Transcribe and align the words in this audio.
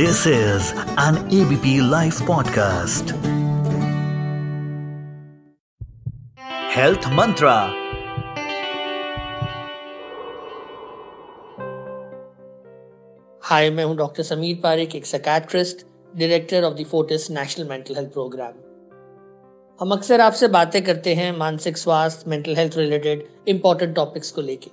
This 0.00 0.24
is 0.26 0.72
an 0.96 1.16
ABP 1.30 1.82
Life 1.82 2.20
podcast. 2.20 3.10
Health 6.70 7.06
Mantra. 7.10 7.56
हाय 13.42 13.70
मैं 13.70 13.84
हूँ 13.84 13.96
doctor 13.96 14.22
Sameer 14.22 14.60
Parikh 14.62 14.94
एक 14.94 15.06
psychiatrist 15.06 15.86
director 16.16 16.64
of 16.64 16.74
the 16.74 16.84
Fortis 16.86 17.30
national 17.30 17.68
mental 17.68 17.94
health 17.94 18.12
program 18.12 18.52
हम 19.80 19.92
अक्सर 19.92 20.20
आपसे 20.20 20.48
बातें 20.48 20.82
करते 20.84 21.14
हैं 21.14 21.36
मानसिक 21.36 21.76
स्वास्थ्य 21.78 22.30
mental 22.30 22.56
health 22.56 22.76
related 22.76 23.28
important 23.48 23.94
topics 23.96 24.30
को 24.30 24.40
लेके 24.40 24.70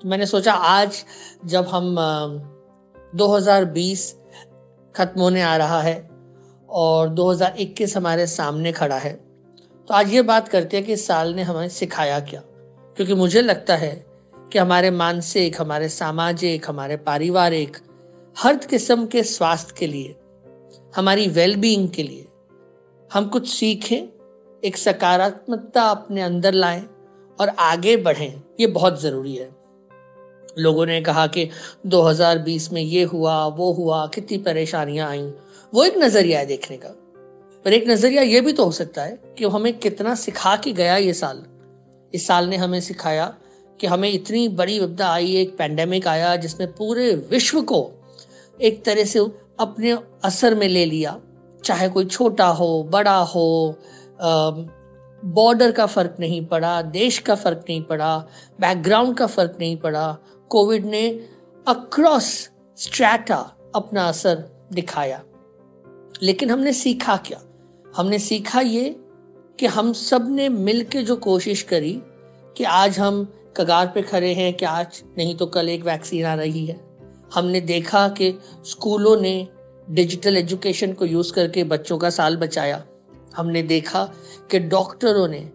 तो 0.00 0.08
मैंने 0.08 0.26
सोचा 0.26 0.52
आज 0.52 1.04
जब 1.44 1.66
हम 1.66 1.96
अ, 1.98 3.16
2020 3.16 4.12
खत्म 5.00 5.20
होने 5.20 5.42
आ 5.42 5.56
रहा 5.56 5.82
है 5.82 6.10
और 6.68 7.08
2021 7.08 7.96
हमारे 7.96 8.26
सामने 8.26 8.72
खड़ा 8.72 8.98
है। 8.98 9.12
तो 9.88 9.94
आज 9.94 10.14
ये 10.14 10.22
बात 10.22 10.48
करते 10.48 10.76
हैं 10.76 10.86
कि 10.86 10.92
इस 10.92 11.06
साल 11.06 11.34
ने 11.34 11.42
हमें 11.42 11.68
सिखाया 11.68 12.20
क्या? 12.20 12.40
क्योंकि 12.96 13.14
मुझे 13.14 13.42
लगता 13.42 13.76
है 13.76 14.06
कि 14.52 14.58
हमारे 14.58 14.90
मानसिक, 14.90 15.60
हमारे 15.60 15.88
सामाजिक, 15.88 16.68
हमारे 16.68 16.96
पारिवारिक, 16.96 17.76
हर 18.38 18.56
किस्म 18.56 19.06
के 19.06 19.22
स्वास्थ्य 19.22 19.74
के 19.78 19.86
लिए, 19.86 20.16
हमारी 20.96 21.28
वेलबींग 21.28 21.88
के 21.88 22.02
लिए, 22.02 22.28
हम 23.12 23.28
कुछ 23.28 23.48
सीखें, 23.48 24.08
एक 24.64 24.76
सकारात्मकता 24.76 25.82
अपने 25.82 26.22
अंदर 26.22 26.52
लाएँ 26.52 26.86
और 27.40 27.48
आगे 27.48 27.96
बढ़ें, 27.96 28.42
ये 28.60 28.66
बहुत 28.66 29.00
ज़रूरी 29.02 29.36
है। 29.36 29.59
लोगों 30.60 30.86
ने 30.86 31.00
कहा 31.00 31.26
कि 31.26 31.50
2020 31.86 32.72
में 32.72 32.82
ये 32.82 33.02
हुआ, 33.02 33.46
वो 33.46 33.72
हुआ, 33.72 34.06
कितनी 34.06 34.38
परेशानियाँ 34.38 35.10
आईं। 35.10 35.30
वो 35.74 35.84
एक 35.84 35.96
नज़रिया 35.96 36.38
है 36.38 36.46
देखने 36.46 36.76
का। 36.76 36.88
पर 37.64 37.72
एक 37.72 37.88
नज़रिया 37.88 38.22
ये 38.22 38.40
भी 38.40 38.52
तो 38.52 38.64
हो 38.64 38.72
सकता 38.72 39.02
है 39.02 39.20
कि 39.38 39.44
हमें 39.44 39.78
कितना 39.78 40.14
सिखा 40.14 40.56
के 40.56 40.72
गया 40.72 40.96
ये 40.96 41.12
साल। 41.12 41.44
इस 42.14 42.26
साल 42.26 42.46
ने 42.46 42.56
हमें 42.56 42.80
सिखाया 42.80 43.34
कि 43.80 43.86
हमें 43.86 44.12
इतनी 44.12 44.48
बड़ी 44.48 44.80
विपदा 44.80 45.08
आई, 45.08 45.36
एक 45.36 45.56
पैंडेमिक 45.56 46.08
आया 46.08 46.36
जिसने 46.36 46.66
पूरे 46.66 47.14
विश्व 47.14 47.62
को 47.62 47.90
एक 48.62 48.84
तरह 48.84 49.04
से 49.04 49.18
अपने 49.60 49.98
असर 50.24 50.54
में 50.54 50.68
ले 50.68 50.84
लिया। 50.84 51.20
चाहे 51.64 51.88
कोई 51.88 52.04
छोटा 52.04 52.46
हो, 52.46 52.82
बड़ा 52.82 53.18
हो 53.18 53.74
बॉर्डर 55.24 55.72
का 55.72 55.86
फ़र्क 55.86 56.16
नहीं 56.20 56.46
पड़ा, 56.46 56.82
देश 56.82 57.18
का 57.18 57.34
फ़र्क 57.34 57.64
नहीं 57.68 57.82
पड़ा 57.82 58.18
बैकग्राउंड 58.60 59.16
का 59.16 59.26
फ़र्क 59.26 59.56
नहीं 59.60 59.76
पड़ा, 59.76 60.18
कोविड 60.48 60.86
ने 60.86 61.28
अक्रॉस 61.68 62.50
स्ट्रैटा 62.76 63.56
अपना 63.74 64.08
असर 64.08 64.44
दिखाया। 64.72 65.22
लेकिन 66.22 66.50
हमने 66.50 66.72
सीखा 66.72 67.16
क्या? 67.16 67.40
हमने 67.96 68.18
सीखा 68.18 68.60
ये 68.60 68.96
कि 69.58 69.66
हम 69.66 69.92
सबने 69.92 70.48
मिल 70.48 70.84
के 70.84 71.02
जो 71.02 71.16
कोशिश 71.16 71.62
करी 71.62 72.02
कि 72.56 72.64
आज 72.64 72.98
हम 72.98 73.34
कगार 73.56 73.86
पे 73.86 74.02
खड़े 74.02 74.34
हैं 74.34 74.54
कि 74.54 74.64
आज 74.64 75.02
नहीं 75.18 75.36
तो 75.36 75.46
कल 75.46 75.68
एक 75.68 75.84
वैक्सीन 75.84 76.26
आ 76.26 76.34
रही 76.34 76.66
है। 76.66 76.80
हमने 77.34 77.60
देखा 77.60 78.08
कि 78.08 78.38
स्कूलों 78.64 79.20
ने 79.20 79.48
डिजिटल 79.90 80.36
एजुकेशन 80.36 80.92
को 80.92 81.04
यूज़ 81.06 81.32
करके 81.32 81.64
बच्चों 81.64 81.98
का 81.98 82.10
साल 82.10 82.36
बचाया। 82.36 82.84
हमने 83.36 83.62
देखा 83.62 84.12
कि 84.50 84.58
डॉक्टरों 84.58 85.28
ने 85.28 85.50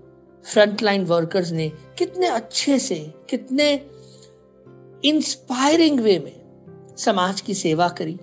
फ्रंटलाइन 0.45 1.05
वर्कर्स 1.05 1.51
ने 1.51 1.71
कितने 1.97 2.27
अच्छे 2.27 2.79
से, 2.79 3.13
कितने 3.29 3.85
इंस्पायरिंग 5.05 5.99
वे 5.99 6.19
में 6.19 6.95
समाज 6.97 7.41
की 7.41 7.53
सेवा 7.53 7.87
करी, 7.87 8.19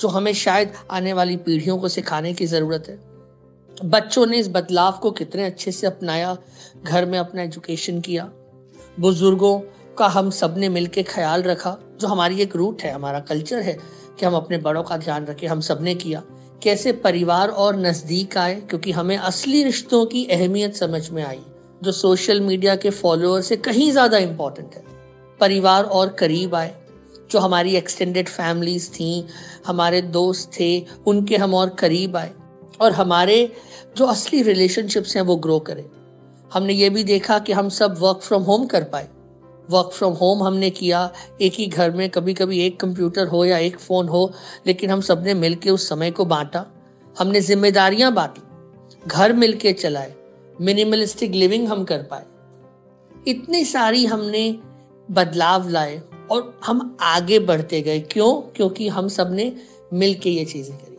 जो 0.00 0.08
हमें 0.08 0.32
शायद 0.32 0.72
आने 0.90 1.12
वाली 1.12 1.36
पीढ़ियों 1.36 1.78
को 1.78 1.88
सिखाने 1.88 2.34
की 2.34 2.46
ज़रूरत 2.46 2.84
है। 2.88 3.14
बच्चों 3.84 4.26
ने 4.26 4.38
इस 4.38 4.48
बदलाव 4.48 4.92
को 4.92 5.10
कितने 5.10 5.44
अच्छे 5.44 5.72
से 5.72 5.86
अपनाया, 5.86 6.36
घर 6.84 7.06
में 7.06 7.18
अपना 7.18 7.42
एजुकेशन 7.42 8.00
किया। 8.00 8.32
बुज़ुर्गों 9.00 9.60
का 9.98 10.06
हम 10.06 10.30
सबने 10.30 10.68
मिलकर 10.68 11.02
ख्याल 11.02 11.42
रखा, 11.42 11.78
जो 12.00 12.08
हमारी 12.08 12.40
एक 12.40 12.56
रूट 12.56 12.82
है, 12.82 12.92
हमारा 12.92 13.20
कल्चर 13.20 13.58
है, 13.58 13.78
कि 14.18 14.26
हम 14.26 14.34
अपने 14.34 14.58
बड़ों 14.58 14.82
का 14.82 14.96
ध्यान 14.96 15.26
रखें, 15.26 15.48
हम 15.48 15.60
सबने 15.60 15.94
किया। 15.94 16.22
कैसे 16.64 16.92
परिवार 16.92 17.48
और 17.48 17.76
नज़दीक 17.76 18.36
आए, 18.38 18.54
क्योंकि 18.54 18.92
हमें 18.92 19.16
असली 19.16 19.64
रिश्तों 19.64 20.04
की 20.06 20.24
अहमियत 20.26 20.76
समझ 20.76 21.10
में 21.10 21.22
आई, 21.24 21.40
जो 21.84 21.92
सोशल 21.92 22.40
मीडिया 22.40 22.76
के 22.76 22.90
फॉलोअर 22.90 23.42
से 23.42 23.56
कहीं 23.56 23.90
ज़्यादा 23.92 24.18
इंपॉर्टेंट 24.18 24.74
है। 24.74 24.82
परिवार 25.40 25.84
और 25.84 26.08
करीब 26.08 26.54
आए, 26.54 26.74
जो 27.30 27.38
हमारी 27.38 27.74
एक्सटेंडेड 27.76 28.28
फैमिलीज़ 28.28 28.90
थी, 28.90 29.26
हमारे 29.66 30.02
दोस्त 30.02 30.50
थे, 30.60 30.86
उनके 31.06 31.36
हम 31.36 31.54
और 31.54 31.68
करीब 31.68 32.16
आए, 32.16 32.32
और 32.80 32.92
हमारे 32.92 33.52
जो 33.96 34.06
असली 34.06 34.42
रिलेशनशिप्स 34.42 35.16
हैं 35.16 35.22
वो 35.22 35.36
ग्रो 35.36 35.58
करें। 35.58 35.84
हमने 36.52 36.72
ये 36.72 36.90
भी 36.90 37.04
देखा 37.04 37.38
कि 37.38 37.52
हम 37.52 37.68
सब 37.68 37.96
वर्क 37.98 38.20
फ्रॉम 38.22 38.42
होम 38.42 38.66
कर 38.66 38.84
पाए 38.84 39.08
वर्क 39.70 39.90
फ्रॉम 39.92 40.12
होम 40.12 40.42
हमने 40.42 40.70
किया, 40.70 41.12
एक 41.40 41.52
ही 41.52 41.66
घर 41.66 41.90
में 41.90 42.10
कभी 42.10 42.34
कभी 42.34 42.66
एक 42.66 42.80
कंप्यूटर 42.80 43.26
हो 43.26 43.44
या 43.44 43.58
एक 43.58 43.78
फ़ोन 43.78 44.08
हो, 44.08 44.32
लेकिन 44.66 44.90
हम 44.90 45.00
सबने 45.00 45.34
मिल 45.34 45.58
उस 45.70 45.88
समय 45.88 46.10
को 46.10 46.24
बांटा। 46.24 46.66
हमने 47.18 47.40
जिम्मेदारियाँ 47.40 48.12
बांटी, 48.12 48.42
घर 49.08 49.32
मिल 49.32 49.56
के 49.56 49.72
चलाए 49.72 50.14
मिनिमलिस्टिक 50.60 51.30
लिविंग 51.30 51.68
हम 51.68 51.84
कर 51.84 51.98
पाए। 51.98 52.24
इतनी 53.28 53.64
सारी 53.64 54.06
हमने 54.06 54.58
बदलाव 55.10 55.68
लाए 55.68 56.02
और 56.30 56.60
हम 56.64 56.96
आगे 57.00 57.38
बढ़ते 57.38 57.82
गए। 57.82 58.00
क्यों? 58.00 58.52
क्योंकि 58.56 58.88
हम 58.88 59.08
सबने 59.08 59.56
मिल 59.92 60.14
के 60.14 60.30
ये 60.30 60.44
चीज़ें 60.44 60.78
करी। 60.78 60.98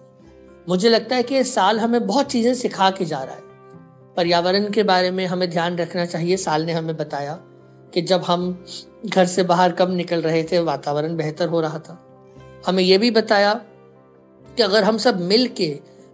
मुझे 0.69 0.89
लगता 0.89 1.15
है 1.15 1.23
कि 1.23 1.43
साल 1.43 1.79
हमें 1.79 2.07
बहुत 2.07 2.25
चीज़ें 2.25 2.53
सिखा 2.53 2.89
के 2.89 3.05
जा 3.05 3.23
रहा 3.23 3.35
है। 3.35 3.41
पर्यावरण 4.17 4.71
के 4.71 4.83
बारे 4.83 5.11
में 5.11 5.25
हमें 5.25 5.49
ध्यान 5.49 5.77
रखना 5.77 6.05
चाहिए, 6.05 6.37
साल 6.37 6.63
ने 6.63 6.73
हमें 6.73 6.97
बताया। 6.97 7.39
कि 7.95 8.01
जब 8.01 8.23
हम 8.23 8.65
घर 9.05 9.25
से 9.25 9.43
बाहर 9.43 9.71
कब 9.71 9.91
निकल 9.91 10.21
रहे 10.21 10.43
थे, 10.43 10.59
वातावरण 10.59 11.15
बेहतर 11.17 11.47
हो 11.47 11.61
रहा 11.61 11.79
था। 11.79 12.01
हमें 12.67 12.83
यह 12.83 12.97
भी 12.97 13.11
बताया 13.11 13.53
कि 14.45 14.63
अगर 14.63 14.83
हम 14.83 14.97
सब 14.97 15.19
मिल 15.23 15.47
के 15.57 15.67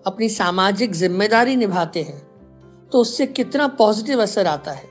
अपनी 0.06 0.30
सामाजिक 0.30 0.94
ज़िम्मेदारी 0.94 1.56
निभाते 1.56 2.02
हैं 2.02 2.22
तो 2.92 3.00
उससे 3.00 3.26
कितना 3.28 3.68
पॉजिटिव 3.76 4.22
असर 4.22 4.48
आता 4.48 4.72
है। 4.72 4.90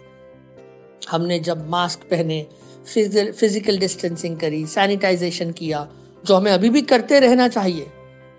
हमने 1.11 1.39
जब 1.41 1.69
मास्क 1.71 2.01
पहने 2.11 2.47
फ़िज़िकल 2.87 3.78
डिस्टेंसिंग 3.78 4.39
करी 4.39 4.65
सैनिटाइजेशन 4.67 5.51
किया, 5.53 5.87
जो 6.25 6.34
हमें 6.37 6.53
अभी 6.53 6.71
भी 6.71 6.83
करते 6.83 7.21
रहना 7.21 7.49
चाहिए, 7.49 7.87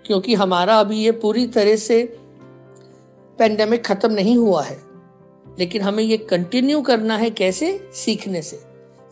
क्योंकि 0.04 0.34
हमारा 0.34 0.78
अभी 0.80 0.98
ये 0.98 1.10
पूरी 1.18 1.46
तरह 1.48 1.76
से 1.78 2.02
पेंडेमिक 3.38 3.84
खत्म 3.86 4.12
नहीं 4.12 4.36
हुआ 4.36 4.62
है। 4.62 4.80
लेकिन 5.58 5.82
हमें 5.82 6.04
ये 6.04 6.16
कंटिन्यू 6.16 6.80
करना 6.82 7.16
है 7.16 7.30
कैसे? 7.30 7.90
सीखने 7.92 8.42
से, 8.42 8.62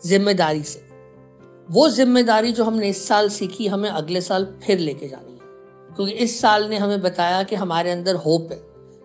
ज़िम्मेदारी 0.05 0.63
से। 0.63 0.85
वो 1.71 1.89
ज़िम्मेदारी 1.89 2.51
जो 2.51 2.63
हमने 2.63 2.89
इस 2.89 3.07
साल 3.07 3.29
सीखी, 3.29 3.67
हमें 3.67 3.89
अगले 3.89 4.21
साल 4.21 4.47
फिर 4.63 4.79
लेके 4.79 5.07
जानी 5.07 5.31
है। 5.31 5.39
क्योंकि 5.95 6.13
इस 6.13 6.39
साल 6.41 6.69
ने 6.69 6.77
हमें 6.77 7.01
बताया 7.01 7.43
कि 7.43 7.55
हमारे 7.55 7.91
अंदर 7.91 8.15
होप 8.15 8.49
है 8.51 8.57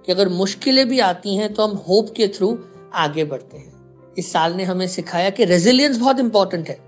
कि 0.06 0.12
अगर 0.12 0.28
मुश्किलें 0.28 0.88
भी 0.88 1.00
आती 1.00 1.36
हैं 1.36 1.54
तो 1.54 1.66
हम 1.66 1.76
होप 1.76 2.14
के 2.16 2.28
थ्रू 2.28 2.58
आगे 2.94 3.24
बढ़ते 3.24 3.56
हैं। 3.56 3.72
इस 4.18 4.32
साल 4.32 4.52
ने 4.52 4.64
हमें 4.64 4.88
सिखाया 4.88 5.30
कि 5.30 5.44
रेजिलियंस 5.44 5.98
बहुत 5.98 6.20
इंपॉर्टेंट 6.20 6.68
है। 6.68 6.78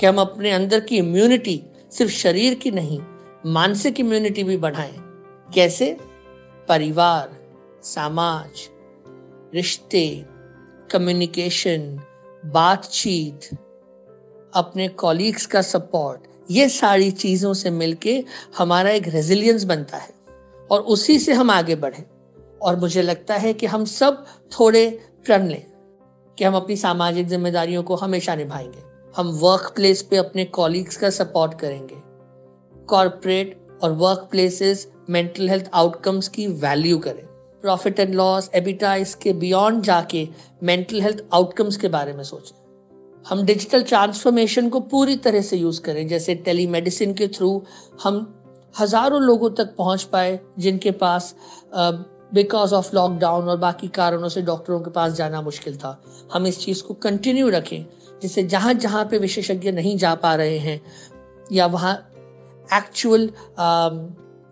कि 0.00 0.06
हम 0.06 0.20
अपने 0.20 0.50
अंदर 0.50 0.80
की 0.80 0.98
इम्यूनिटी 0.98 1.62
सिर्फ़ 1.90 2.12
शरीर 2.12 2.54
की 2.54 2.70
नहीं, 2.70 3.00
मानसिक 3.46 4.00
इम्यूनिटी 4.00 4.44
भी 4.44 4.56
बढ़ाएँ। 4.56 4.96
कैसे? 5.54 5.96
परिवार, 6.68 7.30
समाज 7.82 8.68
रिश्ते 9.54 10.24
कम्युनिकेशन 10.90 12.00
बातचीत, 12.44 13.58
अपने 14.54 14.88
कॉलीग्स 14.88 15.46
का 15.46 15.62
सपोर्ट 15.62 16.20
ये 16.50 16.68
सारी 16.68 17.10
चीज़ों 17.10 17.54
से 17.54 17.70
मिलके 17.70 18.24
हमारा 18.58 18.90
एक 18.90 19.08
रेजिलियंस 19.08 19.64
बनता 19.64 19.96
है 19.96 20.10
और 20.70 20.80
उसी 20.80 21.18
से 21.18 21.32
हम 21.32 21.50
आगे 21.50 21.76
बढ़े। 21.76 22.04
और 22.62 22.76
मुझे 22.76 23.02
लगता 23.02 23.34
है 23.34 23.52
कि 23.52 23.66
हम 23.66 23.84
सब 23.84 24.26
थोड़े 24.26 25.00
प्रण 25.24 25.48
लें 25.48 25.66
कि 26.38 26.44
हम 26.44 26.54
अपनी 26.54 26.76
सामाजिक 26.76 27.26
जिम्मेदारियों 27.26 27.82
को 27.82 27.94
हमेशा 27.94 28.34
निभाएँगे। 28.34 28.82
हम 29.16 29.28
वर्क 29.28 29.72
प्लेस 29.76 30.02
पे 30.02 30.16
अपने 30.16 30.44
कॉलीग्स 30.44 30.96
का 30.96 31.10
सपोर्ट 31.10 31.58
करेंगे। 31.58 31.96
कॉरपोरेट 32.84 33.66
और 33.82 33.92
work 33.92 34.28
places 34.30 34.92
mental 35.10 35.48
health 35.48 35.70
outcomes 35.74 36.28
की 36.28 36.46
वैल्यू 36.46 36.98
करें। 36.98 37.29
प्रॉफिट 37.62 38.00
एंड 38.00 38.14
लॉस 38.14 38.50
एबिटा 38.54 38.94
इसके 38.96 39.32
बियॉन्ड 39.34 39.82
जाके 39.84 40.28
मेंटल 40.62 41.00
हेल्थ 41.02 41.24
आउटकम्स 41.34 41.76
के 41.76 41.88
बारे 41.88 42.12
में 42.12 42.22
सोचें। 42.24 42.56
हम 43.24 43.44
डिजिटल 43.44 43.82
ट्रांसफॉर्मेशन 43.82 44.68
को 44.68 44.80
पूरी 44.82 45.16
तरह 45.16 45.40
से 45.42 45.56
यूज़ 45.56 45.80
करें, 45.80 46.06
जैसे 46.08 46.34
टेलीमेडिसिन 46.36 47.14
के 47.14 47.28
थ्रू 47.28 47.62
हम 48.02 48.26
हज़ारों 48.74 49.20
लोगों 49.22 49.50
तक 49.50 49.74
पहुँच 49.76 50.02
पाए 50.02 50.38
जिनके 50.58 50.90
पास 50.90 51.34
बिकॉज़ 52.34 52.74
ऑफ़ 52.74 52.94
लॉकडाउन 52.94 53.48
और 53.48 53.56
बाकी 53.58 53.88
कारणों 53.88 54.28
से 54.28 54.42
डॉक्टरों 54.42 54.80
के 54.80 54.90
पास 54.90 55.12
जाना 55.12 55.40
मुश्किल 55.42 55.76
था। 55.76 56.00
हम 56.32 56.46
इस 56.46 56.58
चीज़ 56.58 56.82
को 56.82 56.94
कंटिन्यू 56.96 57.48
रखें, 57.48 57.86
जिससे 58.22 58.42
जहाँ 58.44 58.74
जहाँ 58.74 59.04
पे 59.04 59.18
विशेषज्ञ 59.18 59.70
नहीं 59.72 59.96
जा 59.98 60.14
पा 60.14 60.34
रहे 60.34 60.58
हैं 60.58 60.80
या 61.52 61.66
वहाँ 61.66 61.94
एक्चुअल 62.74 63.28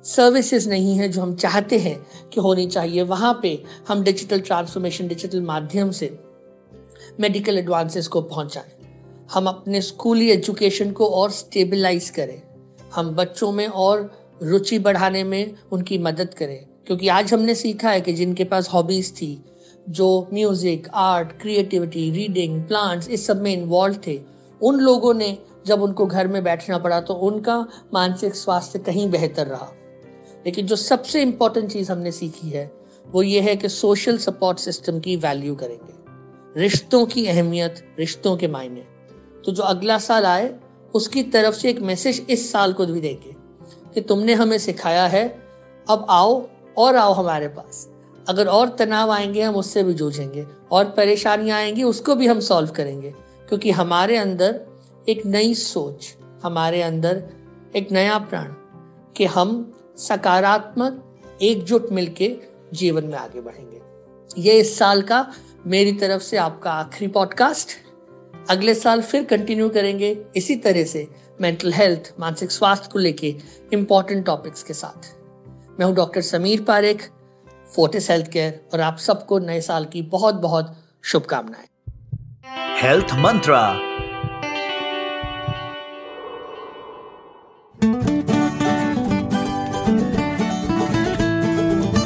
सर्विसेज़ 0.04 0.68
नहीं 0.68 0.96
है 0.96 1.08
जो 1.08 1.22
हम 1.22 1.34
चाहते 1.36 1.78
हैं 1.78 2.06
कि 2.32 2.40
होनी 2.40 2.66
चाहिए। 2.66 3.02
वहाँ 3.02 3.38
पे 3.42 3.62
हम 3.88 4.02
डिजिटल 4.02 4.40
ट्रांसफॉर्मेशन 4.40 5.08
डिजिटल 5.08 5.40
माध्यम 5.40 5.90
से 5.90 6.18
मेडिकल 7.20 7.58
एडवांसेस 7.58 8.08
को 8.08 8.20
पहुँचाएँ। 8.20 8.86
हम 9.32 9.46
अपने 9.46 9.82
स्कूली 9.82 10.30
एजुकेशन 10.30 10.90
को 10.90 11.06
और 11.06 11.30
स्टेबलाइज 11.30 12.10
करें। 12.10 12.42
हम 12.94 13.10
बच्चों 13.10 13.52
में 13.52 13.66
और 13.66 14.12
रुचि 14.42 14.78
बढ़ाने 14.78 15.24
में 15.24 15.54
उनकी 15.72 15.98
मदद 15.98 16.34
करें। 16.34 16.66
क्योंकि 16.86 17.08
आज 17.08 17.34
हमने 17.34 17.54
सीखा 17.54 17.90
है 17.90 18.00
कि 18.00 18.12
जिनके 18.12 18.44
पास 18.44 18.68
हॉबीज 18.68 19.12
थी, 19.16 19.44
जो 19.88 20.28
music 20.34 20.88
art 20.94 21.40
creativity 21.40 22.10
reading 22.10 22.62
plants 22.62 23.08
इस 23.08 23.26
सब 23.26 23.42
में 23.42 23.52
इन्वॉल्व 23.52 23.96
थे, 24.06 24.20
उन 24.62 24.80
लोगों 24.80 25.14
ने 25.14 25.38
जब 25.66 25.82
उनको 25.82 26.06
घर 26.06 26.28
में 26.28 26.44
बैठना 26.44 26.78
पड़ा 26.78 27.00
तो 27.00 27.14
उनका 27.14 27.66
मानसिक 27.94 28.34
स्वास्थ्य 28.34 28.78
कहीं 28.78 29.10
बेहतर 29.10 29.46
रहा। 29.46 29.72
लेकिन 30.46 30.66
जो 30.66 30.76
सबसे 30.76 31.22
इंपॉर्टेंट 31.22 31.72
चीज़ 31.72 31.92
हमने 31.92 32.12
सीखी 32.12 32.50
है, 32.50 32.72
वो 33.06 33.22
ये 33.22 33.40
है 33.40 33.56
कि 33.56 33.68
सोशल 33.68 34.18
सपोर्ट 34.18 34.58
सिस्टम 34.58 35.00
की 35.00 35.16
वैल्यू 35.16 35.54
करेंगे। 35.54 35.98
रिश्तों 36.60 37.06
की 37.06 37.26
अहमियत, 37.26 37.94
रिश्तों 37.98 38.36
के 38.36 38.48
मायने। 38.48 38.84
तो 39.44 39.52
जो 39.52 39.62
अगला 39.62 39.98
साल 39.98 40.24
आए, 40.24 40.60
उसकी 40.94 41.22
तरफ़ 41.22 41.54
से 41.54 41.70
एक 41.70 41.80
मैसेज 41.80 42.26
इस 42.30 42.52
साल 42.52 42.72
को 42.72 42.86
भी 42.86 43.00
देंगे 43.00 43.36
कि 43.94 44.00
तुमने 44.00 44.34
हमें 44.34 44.58
सिखाया 44.58 45.06
है, 45.06 45.42
अब 45.90 46.06
आओ 46.10 46.48
और 46.78 46.96
आओ 46.96 47.12
हमारे 47.12 47.48
पास। 47.48 47.90
अगर 48.28 48.46
और 48.46 48.68
तनाव 48.68 49.10
आएँगे, 49.10 49.42
हम 49.42 49.56
उससे 49.56 49.82
भी 49.82 49.94
जूझेंगे। 49.94 50.46
और 50.72 50.84
परेशानियाँ 50.84 51.58
आएँगी, 51.58 51.82
उसको 51.82 52.14
भी 52.14 52.26
हम 52.26 52.40
सॉल्व 52.40 52.70
करेंगे। 52.70 53.14
क्योंकि 53.48 53.70
हमारे 53.70 54.16
अंदर 54.16 54.60
एक 55.08 55.26
नई 55.26 55.54
सोच, 55.54 56.16
हमारे 56.42 56.82
अंदर 56.82 57.22
एक 57.76 57.92
नया 57.92 58.18
प्राण 58.18 58.52
कि 59.16 59.24
हम 59.24 59.74
सकारात्मक 59.98 61.04
एकजुट 61.42 61.90
मिलके 61.92 62.36
जीवन 62.72 63.04
में 63.04 63.18
आगे 63.18 63.40
बढ़ेंगे। 63.40 63.80
ये 64.40 64.60
इस 64.60 64.78
साल 64.78 65.02
का 65.02 65.32
मेरी 65.66 65.92
तरफ़ 65.92 66.22
से 66.22 66.36
आपका 66.36 66.70
आखिरी 66.70 67.10
पॉडकास्ट 67.10 67.68
अगले 68.50 68.74
साल 68.74 69.02
फिर 69.02 69.24
कंटिन्यू 69.24 69.68
करेंगे 69.68 70.24
इसी 70.36 70.56
तरह 70.56 70.84
से 70.84 71.08
मेंटल 71.40 71.72
हेल्थ 71.72 72.14
मानसिक 72.20 72.50
स्वास्थ्य 72.50 72.88
को 72.92 72.98
लेके 72.98 73.34
इंपॉर्टेंट 73.72 74.26
टॉपिक्स 74.26 74.62
के 74.62 74.74
साथ। 74.74 75.14
मैं 75.80 75.86
हूँ 75.86 75.94
doctor 75.94 76.20
Sameer 76.20 76.62
Parekh 76.62 77.10
Fortis 77.74 78.10
health 78.10 78.30
care 78.30 78.68
और 78.72 78.80
आप 78.80 78.96
सबको 78.96 79.38
नए 79.38 79.60
साल 79.60 79.84
की 79.84 80.02
बहुत 80.02 80.34
बहुत 80.34 80.76
शुभकामनाएँ। 81.04 81.68
Health 82.82 83.14
mantra 83.14 83.80